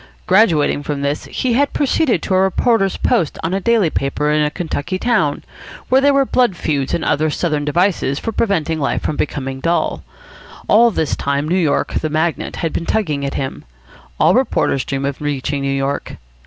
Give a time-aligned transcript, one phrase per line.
[0.25, 4.41] Graduating from this, he had proceeded to a reporter's post on a daily paper in
[4.41, 5.43] a Kentucky town,
[5.89, 10.03] where there were blood feuds and other Southern devices for preventing life from becoming dull.
[10.67, 13.63] All this time New York, the magnet, had been tugging at him.
[14.19, 16.17] All reporters dream of reaching New York.